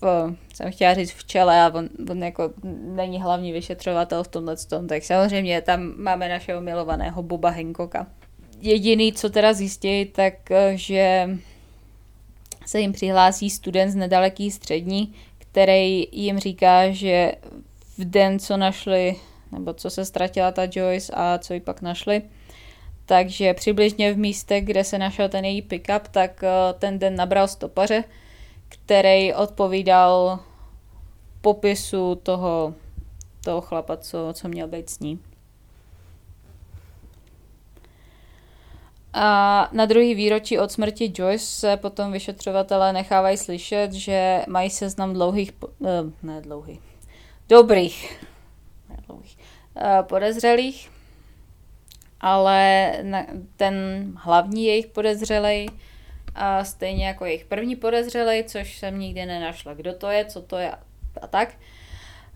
v, 0.00 0.34
jsem 0.54 0.72
chtěla 0.72 0.94
říct 0.94 1.12
v 1.12 1.24
čele 1.24 1.62
a 1.62 1.74
on, 1.74 1.88
on 2.10 2.24
jako 2.24 2.52
není 2.82 3.22
hlavní 3.22 3.52
vyšetřovatel 3.52 4.24
v 4.24 4.28
tomhle 4.28 4.56
tom, 4.56 4.88
tak 4.88 5.02
samozřejmě 5.02 5.62
tam 5.62 5.94
máme 5.96 6.28
našeho 6.28 6.60
milovaného 6.60 7.22
Boba 7.22 7.50
Hancocka. 7.50 8.06
Jediný, 8.60 9.12
co 9.12 9.30
teda 9.30 9.52
zjistí, 9.52 10.04
tak 10.04 10.34
že 10.74 11.28
se 12.66 12.80
jim 12.80 12.92
přihlásí 12.92 13.50
student 13.50 13.92
z 13.92 13.94
nedaleký 13.94 14.50
střední, 14.50 15.14
který 15.38 16.06
jim 16.12 16.38
říká, 16.38 16.90
že 16.90 17.32
v 17.98 18.04
den, 18.04 18.38
co 18.38 18.56
našli, 18.56 19.16
nebo 19.52 19.74
co 19.74 19.90
se 19.90 20.04
ztratila 20.04 20.52
ta 20.52 20.62
Joyce 20.70 21.12
a 21.16 21.38
co 21.38 21.54
ji 21.54 21.60
pak 21.60 21.82
našli, 21.82 22.22
takže 23.06 23.54
přibližně 23.54 24.12
v 24.12 24.18
místě, 24.18 24.60
kde 24.60 24.84
se 24.84 24.98
našel 24.98 25.28
ten 25.28 25.44
její 25.44 25.62
pickup, 25.62 26.08
tak 26.10 26.44
eh, 26.44 26.74
ten 26.78 26.98
den 26.98 27.16
nabral 27.16 27.48
stopaře, 27.48 28.04
který 28.68 29.34
odpovídal 29.34 30.38
popisu 31.40 32.14
toho, 32.14 32.74
toho 33.44 33.60
chlapa, 33.60 33.96
co, 33.96 34.18
co 34.32 34.48
měl 34.48 34.68
být 34.68 34.90
s 34.90 34.98
ní. 34.98 35.18
A 39.16 39.68
na 39.72 39.86
druhý 39.86 40.14
výročí 40.14 40.58
od 40.58 40.72
smrti 40.72 41.12
Joyce 41.14 41.46
se 41.46 41.76
potom 41.76 42.12
vyšetřovatelé 42.12 42.92
nechávají 42.92 43.36
slyšet, 43.36 43.92
že 43.92 44.44
mají 44.48 44.70
seznam 44.70 45.12
dlouhých, 45.12 45.52
eh, 45.86 45.88
ne 46.22 46.40
dlouhých, 46.40 46.80
dobrých, 47.48 48.26
ne 48.90 48.96
dlouhých, 49.06 49.38
eh, 49.76 50.02
podezřelých, 50.02 50.90
ale 52.20 52.92
ten 53.56 53.74
hlavní 54.16 54.64
jejich 54.64 54.86
podezřelej, 54.86 55.68
a 56.34 56.64
stejně 56.64 57.06
jako 57.06 57.24
jejich 57.24 57.44
první 57.44 57.76
podezřelej, 57.76 58.44
což 58.44 58.78
jsem 58.78 58.98
nikdy 58.98 59.26
nenašla, 59.26 59.74
kdo 59.74 59.94
to 59.94 60.10
je, 60.10 60.24
co 60.24 60.42
to 60.42 60.56
je 60.56 60.72
a 61.22 61.26
tak, 61.26 61.54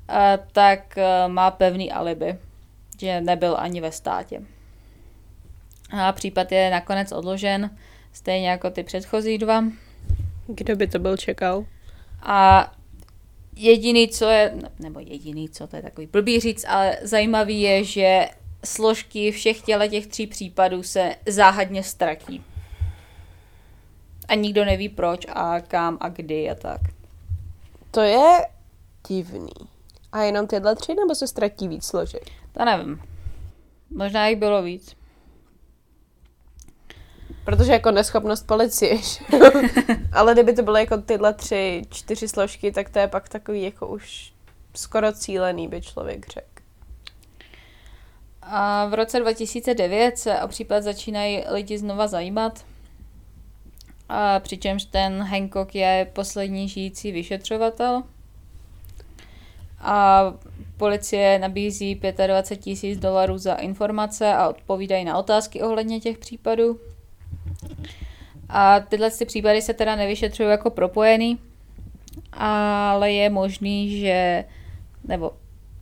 a 0.09 0.37
tak 0.37 0.99
e, 0.99 1.29
má 1.29 1.51
pevný 1.51 1.93
alibi, 1.93 2.39
že 3.01 3.21
nebyl 3.21 3.57
ani 3.59 3.81
ve 3.81 3.93
státě. 3.93 4.43
A 5.91 6.13
případ 6.13 6.53
je 6.53 6.71
nakonec 6.71 7.13
odložen, 7.13 7.77
stejně 8.13 8.49
jako 8.49 8.71
ty 8.71 8.83
předchozí 8.83 9.39
dva. 9.39 9.65
Kdo 10.47 10.77
by 10.77 10.87
to 10.87 10.99
byl 10.99 11.17
čekal? 11.17 11.65
A 12.23 12.71
jediný, 13.57 14.09
co 14.09 14.29
je, 14.29 14.55
nebo 14.79 15.01
jediný, 15.01 15.49
co 15.49 15.67
to 15.67 15.77
je 15.77 15.83
takový 15.83 16.07
blbý 16.07 16.41
říct, 16.41 16.65
ale 16.69 16.99
zajímavý 17.03 17.61
je, 17.61 17.85
že 17.85 18.29
složky 18.65 19.33
všech 19.33 19.63
těle 19.63 19.89
těch 19.89 20.07
tří 20.07 20.27
případů 20.27 20.83
se 20.83 21.15
záhadně 21.27 21.83
ztratí. 21.83 22.45
A 24.29 24.35
nikdo 24.35 24.65
neví 24.65 24.89
proč 24.89 25.27
a 25.29 25.61
kam 25.61 25.99
a 26.01 26.09
kdy 26.09 26.51
a 26.51 26.55
tak. 26.55 26.81
To 27.91 28.01
je 28.01 28.47
divný. 29.09 29.53
A 30.13 30.23
jenom 30.23 30.47
tyhle 30.47 30.77
tři, 30.77 30.95
nebo 30.95 31.15
se 31.15 31.27
ztratí 31.27 31.69
víc 31.69 31.85
složek? 31.87 32.23
To 32.53 32.65
nevím. 32.65 33.03
Možná 33.91 34.27
jich 34.27 34.39
bylo 34.39 34.63
víc. 34.63 34.98
Protože 37.49 37.73
jako 37.73 37.91
neschopnost 37.91 38.47
policie, 38.47 38.99
Ale 40.13 40.33
kdyby 40.33 40.53
to 40.53 40.63
byly 40.63 40.81
jako 40.81 40.97
tyhle 40.97 41.35
tři, 41.35 41.83
čtyři 41.91 42.29
složky, 42.29 42.73
tak 42.73 42.91
to 42.91 42.99
je 42.99 43.09
pak 43.09 43.29
takový 43.29 43.63
jako 43.63 43.87
už 43.87 44.33
skoro 44.75 45.13
cílený, 45.13 45.69
by 45.69 45.83
člověk 45.83 46.29
řekl. 46.29 46.63
A 48.43 48.87
v 48.87 48.95
roce 48.95 49.21
2009 49.21 50.19
se 50.19 50.41
o 50.41 50.49
případ 50.49 50.83
začínají 50.83 51.45
lidi 51.51 51.79
znova 51.79 52.07
zajímat, 52.07 52.65
a 54.09 54.41
přičemž 54.41 54.85
ten 54.85 55.23
Hancock 55.23 55.75
je 55.75 56.11
poslední 56.13 56.69
žijící 56.69 57.13
vyšetřovatel. 57.13 58.03
A 59.81 60.25
policie 60.77 61.39
nabízí 61.39 62.01
25 62.27 62.65
tisíc 62.65 62.99
dolarů 62.99 63.39
za 63.39 63.55
informace 63.55 64.35
a 64.35 64.49
odpovídají 64.49 65.05
na 65.05 65.19
otázky 65.19 65.63
ohledně 65.63 66.01
těch 66.01 66.19
případů. 66.19 66.81
A 68.49 68.81
tyhle 68.81 69.11
ty 69.11 69.25
případy 69.25 69.63
se 69.63 69.75
teda 69.75 69.97
nevyšetřují 69.97 70.49
jako 70.49 70.71
propojený, 70.71 71.39
ale 72.33 73.13
je 73.13 73.31
možný, 73.31 74.01
že, 74.01 74.45
nebo 75.05 75.33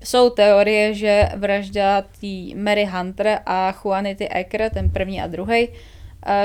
jsou 0.05 0.31
teorie, 0.31 0.95
že 0.95 1.29
vražda 1.37 2.03
tý 2.21 2.55
Mary 2.55 2.85
Hunter 2.85 3.41
a 3.47 3.73
Juanity 3.73 4.29
Ecker, 4.29 4.71
ten 4.75 4.91
první 4.91 5.23
a 5.23 5.27
druhý, 5.27 5.69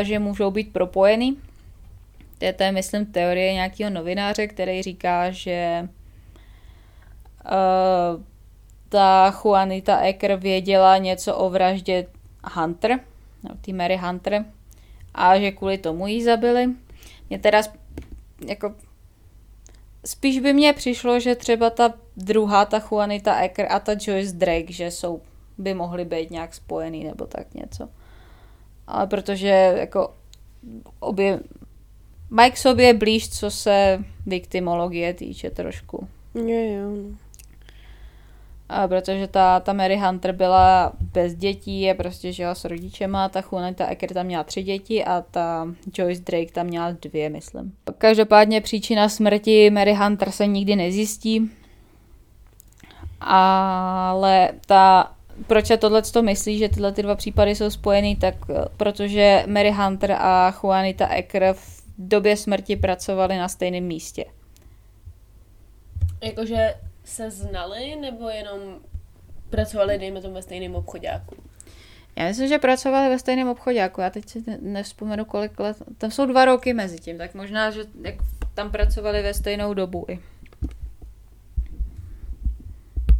že 0.02 0.20
můžou 0.20 0.52
být 0.52 0.74
propojený. 0.74 1.38
To 2.38 2.46
je, 2.46 2.54
to 2.54 2.64
je, 2.64 2.72
myslím, 2.72 3.06
teorie 3.06 3.54
nějakého 3.54 3.90
novináře, 3.90 4.48
který 4.48 4.82
říká, 4.82 5.32
že 5.32 5.90
uh, 7.46 8.22
ta 8.90 9.34
Juanita 9.44 10.00
Ecker 10.02 10.36
věděla 10.36 10.98
něco 10.98 11.36
o 11.36 11.50
vraždě 11.50 12.08
Hunter, 12.54 13.00
no, 13.44 13.56
tý 13.62 13.74
Mary 13.74 13.98
Hunter, 13.98 14.46
a 15.14 15.40
že 15.40 15.52
kvůli 15.52 15.78
tomu 15.78 16.08
jí 16.08 16.24
zabili. 16.24 16.70
Mě 17.30 17.40
teda 17.40 17.62
jako 18.48 18.76
spíš 20.06 20.40
by 20.40 20.54
mně 20.54 20.74
přišlo, 20.74 21.20
že 21.20 21.36
třeba 21.36 21.70
ta 21.70 21.94
druhá, 22.18 22.66
ta 22.66 22.82
Juanita 22.92 23.42
Ecker 23.42 23.68
a 23.70 23.80
ta 23.80 23.92
Joyce 23.92 24.36
Drake, 24.36 24.74
že 24.74 24.92
jsou, 24.92 25.22
by 25.58 25.74
mohly 25.74 26.06
být 26.06 26.32
nějak 26.32 26.54
spojený 26.54 27.04
nebo 27.04 27.26
tak 27.26 27.54
něco. 27.54 27.90
Ale 28.88 29.08
protože 29.08 29.74
jako 29.78 30.14
obě, 31.00 31.40
Mike 32.30 32.58
sobě 32.58 32.94
blíž, 32.94 33.30
co 33.30 33.52
se 33.52 34.04
viktimologie 34.26 35.14
týče 35.14 35.50
trošku. 35.50 36.08
Jo, 36.36 36.44
jo. 36.46 37.16
Protože 38.88 39.28
ta, 39.28 39.60
ta 39.60 39.74
Mary 39.74 39.98
Hunter 39.98 40.32
byla 40.32 40.92
bez 41.02 41.36
dětí, 41.36 41.82
je 41.82 41.94
prostě 41.94 42.34
žila 42.34 42.56
s 42.56 42.66
rodičema, 42.66 43.30
ta 43.30 43.42
Juanita 43.52 43.88
Ecker 43.88 44.14
tam 44.14 44.26
měla 44.26 44.44
tři 44.44 44.64
děti 44.64 45.06
a 45.06 45.22
ta 45.32 45.68
Joyce 45.98 46.22
Drake 46.22 46.52
tam 46.52 46.68
měla 46.68 46.92
dvě, 46.92 47.30
myslím. 47.30 47.74
Každopádně 47.98 48.62
příčina 48.62 49.10
smrti 49.10 49.70
Mary 49.70 49.94
Hunter 49.94 50.32
se 50.32 50.48
nikdy 50.48 50.76
nezjistí, 50.76 51.52
ale 53.22 54.50
ta, 54.66 55.12
proč 55.48 55.66
se 55.66 55.78
tohle 55.78 56.02
to 56.02 56.22
myslí, 56.22 56.58
že 56.58 56.70
tyhle 56.70 56.92
ty 56.92 57.04
dva 57.04 57.16
případy 57.16 57.56
jsou 57.56 57.70
spojený, 57.70 58.16
tak 58.16 58.36
eh, 58.50 58.66
protože 58.78 59.44
Mary 59.48 59.72
Hunter 59.72 60.12
a 60.12 60.54
Juanita 60.64 61.08
Ecker 61.08 61.54
v 61.54 61.82
době 61.98 62.38
smrti 62.38 62.76
pracovali 62.76 63.38
na 63.38 63.48
stejném 63.48 63.84
místě. 63.84 64.26
Jakože 66.24 66.74
se 67.04 67.32
znali, 67.32 67.96
nebo 67.96 68.30
jenom 68.30 68.60
pracovali, 69.50 69.98
dejme 70.00 70.22
tomu, 70.22 70.34
ve 70.34 70.42
stejném 70.42 70.76
obchodáku? 70.76 71.36
Já 72.16 72.26
myslím, 72.28 72.48
že 72.48 72.60
pracovali 72.60 73.10
ve 73.10 73.20
stejném 73.20 73.48
obchodě, 73.50 73.78
jako 73.78 74.02
já 74.02 74.10
teď 74.10 74.30
si 74.30 74.44
ne- 74.48 74.58
nevzpomenu, 74.62 75.26
kolik 75.26 75.60
let, 75.60 75.78
tam 75.98 76.12
jsou 76.12 76.26
dva 76.26 76.46
roky 76.46 76.74
mezi 76.74 77.00
tím, 77.00 77.18
tak 77.18 77.34
možná, 77.34 77.72
že 77.72 77.84
jak 78.02 78.16
tam 78.54 78.72
pracovali 78.72 79.22
ve 79.22 79.34
stejnou 79.34 79.74
dobu 79.74 80.06
i. 80.10 80.20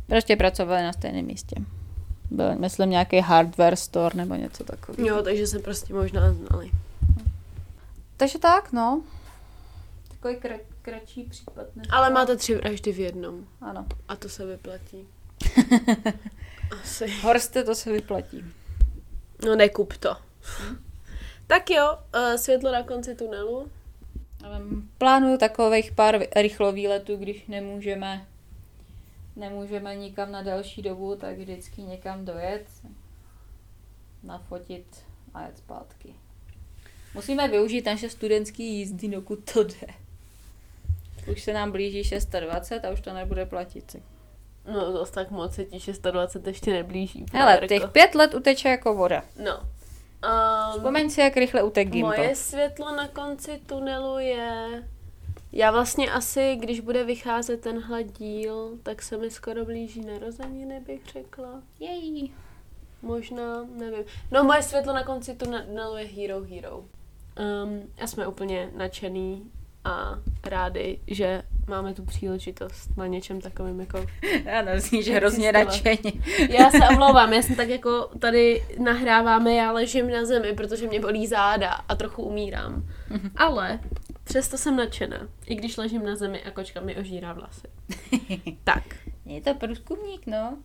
Prostě 0.08 0.36
pracovali 0.36 0.84
na 0.84 0.94
stejném 0.94 1.26
místě. 1.26 1.56
Byl, 2.32 2.56
myslím, 2.56 2.90
nějaký 2.90 3.20
hardware 3.20 3.76
store 3.76 4.18
nebo 4.18 4.36
něco 4.36 4.64
takového. 4.64 5.08
Jo, 5.08 5.24
takže 5.24 5.48
se 5.48 5.60
prostě 5.60 5.94
možná 5.94 6.34
znali. 6.34 6.72
Takže 8.18 8.40
tak, 8.40 8.72
no. 8.72 9.02
Takový 10.22 10.36
kra- 10.36 10.66
kratší 10.82 11.24
případ. 11.24 11.76
Než 11.76 11.88
Ale 11.92 12.10
máte 12.10 12.36
tři 12.36 12.56
vraždy 12.56 12.92
v 12.92 13.00
jednom. 13.00 13.48
Ano. 13.62 13.86
A 14.08 14.16
to 14.16 14.30
se 14.30 14.46
vyplatí. 14.46 15.08
Asi. 16.82 17.08
Horste, 17.08 17.64
to 17.64 17.76
se 17.76 17.92
vyplatí. 17.92 18.44
No 19.46 19.56
nekup 19.56 19.98
to. 19.98 20.18
tak 21.48 21.70
jo, 21.70 21.98
uh, 22.16 22.36
světlo 22.36 22.72
na 22.72 22.84
konci 22.84 23.16
tunelu. 23.16 23.72
Plánuju 24.98 25.38
takových 25.38 25.92
pár 25.92 26.20
rychlovýletů, 26.36 27.16
když 27.16 27.48
nemůžeme 27.48 28.28
nemůžeme 29.36 29.96
nikam 29.96 30.32
na 30.32 30.42
další 30.42 30.82
dobu, 30.82 31.16
tak 31.16 31.38
vždycky 31.38 31.82
někam 31.82 32.26
dojet, 32.26 32.66
nafotit 34.24 35.06
a 35.34 35.42
jet 35.46 35.58
zpátky. 35.58 36.16
Musíme 37.14 37.48
využít 37.48 37.86
naše 37.86 38.10
studentské 38.10 38.64
jízdy, 38.64 39.08
dokud 39.08 39.52
to 39.54 39.64
jde. 39.64 40.01
Už 41.32 41.44
se 41.44 41.54
nám 41.54 41.72
blíží 41.72 42.04
620 42.04 42.86
a 42.86 42.90
už 42.90 43.02
to 43.02 43.14
nebude 43.14 43.46
platit. 43.46 43.96
No 44.74 44.92
zase 44.92 45.12
tak 45.12 45.32
moc 45.32 45.54
se 45.56 45.66
ti 45.66 45.80
620 45.80 46.48
ještě 46.48 46.74
neblíží. 46.74 47.26
Hele, 47.34 47.52
Párko. 47.54 47.68
těch 47.68 47.90
pět 47.92 48.16
let 48.16 48.34
uteče 48.34 48.70
jako 48.70 48.94
voda. 48.94 49.24
No. 49.44 49.58
Um, 49.58 50.72
Vzpomeň 50.78 51.10
si, 51.10 51.22
jak 51.22 51.38
rychle 51.38 51.64
utek 51.64 51.90
Gimpl. 51.90 52.08
Moje 52.08 52.36
světlo 52.36 52.96
na 52.96 53.08
konci 53.08 53.62
tunelu 53.66 54.20
je... 54.20 54.84
Já 55.52 55.72
vlastně 55.72 56.12
asi, 56.12 56.56
když 56.56 56.80
bude 56.80 57.04
vycházet 57.04 57.62
tenhle 57.62 58.04
díl, 58.04 58.78
tak 58.84 59.02
se 59.02 59.18
mi 59.18 59.32
skoro 59.32 59.66
blíží 59.66 60.02
narozeniny, 60.02 60.80
bych 60.80 61.06
řekla. 61.06 61.62
Jej. 61.80 62.32
Možná, 63.02 63.64
nevím. 63.64 64.04
No 64.32 64.44
moje 64.44 64.64
světlo 64.64 64.94
na 64.94 65.04
konci 65.04 65.36
tunelu 65.36 65.98
je 65.98 66.06
Hero 66.06 66.44
Hero. 66.44 66.78
Um, 66.78 67.82
a 68.02 68.08
jsme 68.08 68.28
úplně 68.28 68.72
nadšený 68.76 69.52
a 69.86 70.20
rádi, 70.44 71.00
že 71.08 71.44
máme 71.68 71.94
tu 71.94 72.06
příležitost 72.06 72.98
na 72.98 73.08
něčem 73.08 73.42
takovým 73.42 73.80
jako... 73.80 74.06
Ano, 74.60 74.72
zní, 74.76 75.04
že 75.04 75.16
hrozně 75.16 75.52
nadšeně. 75.52 76.14
Já 76.50 76.72
se 76.72 76.90
omlouvám, 76.90 77.34
já 77.34 77.42
jsem 77.42 77.56
tak 77.56 77.70
jako 77.70 78.10
tady 78.20 78.66
nahráváme, 78.80 79.54
já 79.54 79.72
ležím 79.72 80.12
na 80.12 80.26
zemi, 80.26 80.54
protože 80.54 80.88
mě 80.88 81.00
bolí 81.00 81.28
záda 81.28 81.72
a 81.72 81.96
trochu 81.96 82.24
umírám. 82.24 82.90
Ale 83.36 83.80
přesto 84.24 84.58
jsem 84.58 84.76
nadšená, 84.76 85.28
i 85.46 85.56
když 85.56 85.78
ležím 85.78 86.06
na 86.06 86.16
zemi 86.16 86.44
a 86.44 86.52
kočka 86.52 86.82
mi 86.82 86.96
ožírá 86.96 87.34
vlasy. 87.34 87.68
tak. 88.64 88.84
Je 89.26 89.42
to 89.42 89.54
průzkumník, 89.54 90.28
no. 90.28 90.58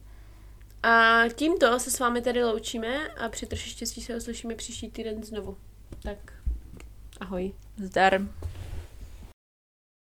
A 0.83 1.23
tímto 1.35 1.81
se 1.81 1.91
s 1.91 1.99
vámi 1.99 2.21
tady 2.21 2.45
loučíme 2.45 3.09
a 3.09 3.29
při 3.29 3.47
troši 3.47 3.71
štěstí 3.71 4.01
se 4.01 4.17
uslyšíme 4.17 4.55
příští 4.55 4.91
týden 4.91 5.25
znovu. 5.25 5.57
Tak 6.03 6.33
ahoj. 7.21 7.53
Zdar. 7.77 8.21